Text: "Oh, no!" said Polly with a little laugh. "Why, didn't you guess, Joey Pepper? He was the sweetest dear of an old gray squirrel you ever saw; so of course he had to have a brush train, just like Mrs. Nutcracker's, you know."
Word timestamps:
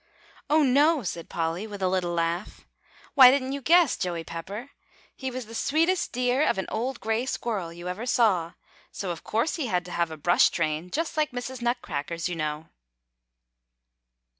"Oh, 0.49 0.63
no!" 0.63 1.03
said 1.03 1.29
Polly 1.29 1.67
with 1.67 1.79
a 1.83 1.87
little 1.87 2.09
laugh. 2.13 2.65
"Why, 3.13 3.29
didn't 3.29 3.51
you 3.51 3.61
guess, 3.61 3.95
Joey 3.95 4.23
Pepper? 4.23 4.71
He 5.15 5.29
was 5.29 5.45
the 5.45 5.53
sweetest 5.53 6.11
dear 6.11 6.41
of 6.43 6.57
an 6.57 6.65
old 6.69 6.99
gray 6.99 7.27
squirrel 7.27 7.71
you 7.71 7.87
ever 7.87 8.07
saw; 8.07 8.53
so 8.91 9.11
of 9.11 9.23
course 9.23 9.57
he 9.57 9.67
had 9.67 9.85
to 9.85 9.91
have 9.91 10.09
a 10.09 10.17
brush 10.17 10.49
train, 10.49 10.89
just 10.89 11.17
like 11.17 11.29
Mrs. 11.29 11.61
Nutcracker's, 11.61 12.27
you 12.27 12.35
know." 12.35 12.69